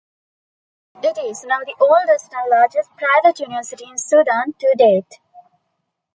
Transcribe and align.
It 1.03 1.15
is 1.19 1.43
now 1.43 1.59
the 1.59 1.75
oldest 1.79 2.33
and 2.33 2.49
largest 2.49 2.89
private 2.97 3.39
university 3.39 3.85
in 3.87 3.99
Sudan 3.99 4.53
too 4.59 4.73
date. 4.75 5.19